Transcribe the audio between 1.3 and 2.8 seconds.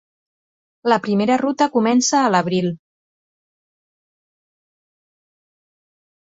ruta comença a l"abril.